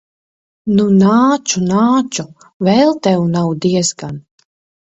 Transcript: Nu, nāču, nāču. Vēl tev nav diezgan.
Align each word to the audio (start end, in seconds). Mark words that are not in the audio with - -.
Nu, 0.77 0.85
nāču, 1.01 1.61
nāču. 1.73 2.25
Vēl 2.69 2.97
tev 3.09 3.29
nav 3.37 3.55
diezgan. 3.67 4.19